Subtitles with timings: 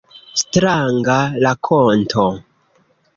[0.41, 2.25] Stranga rakonto.